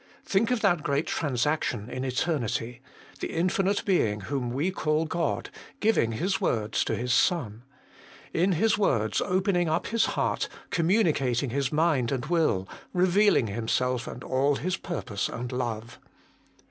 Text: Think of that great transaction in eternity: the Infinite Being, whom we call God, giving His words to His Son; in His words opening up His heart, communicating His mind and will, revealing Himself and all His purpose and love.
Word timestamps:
Think 0.25 0.49
of 0.49 0.61
that 0.61 0.81
great 0.81 1.05
transaction 1.05 1.87
in 1.87 2.03
eternity: 2.03 2.81
the 3.19 3.27
Infinite 3.27 3.85
Being, 3.85 4.21
whom 4.21 4.49
we 4.49 4.71
call 4.71 5.05
God, 5.05 5.51
giving 5.79 6.13
His 6.13 6.41
words 6.41 6.83
to 6.85 6.95
His 6.95 7.13
Son; 7.13 7.61
in 8.33 8.53
His 8.53 8.79
words 8.79 9.21
opening 9.21 9.69
up 9.69 9.85
His 9.85 10.07
heart, 10.17 10.49
communicating 10.71 11.51
His 11.51 11.71
mind 11.71 12.11
and 12.11 12.25
will, 12.25 12.67
revealing 12.93 13.45
Himself 13.45 14.07
and 14.07 14.23
all 14.23 14.55
His 14.55 14.75
purpose 14.75 15.29
and 15.29 15.51
love. 15.51 15.99